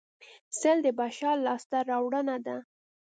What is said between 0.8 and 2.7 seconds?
د بشر لاسته راوړنه ده